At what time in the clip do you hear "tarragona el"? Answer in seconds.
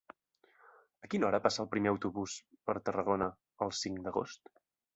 2.89-3.77